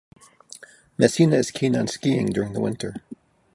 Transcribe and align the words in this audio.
Messina 0.97 1.35
is 1.35 1.51
keen 1.51 1.75
on 1.75 1.85
skiing 1.87 2.29
during 2.31 2.53
the 2.53 2.59
winter. 2.59 2.95